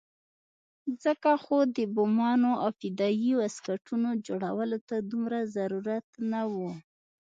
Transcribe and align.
ځکه 1.03 1.31
خو 1.43 1.57
د 1.75 1.77
بمانو 1.95 2.51
او 2.63 2.69
فدايي 2.79 3.31
واسکټونو 3.35 4.09
جوړولو 4.27 4.77
ته 4.87 4.95
دومره 5.11 5.39
ضرورت 5.55 6.07
نه 6.31 6.41
وو. 6.53 6.71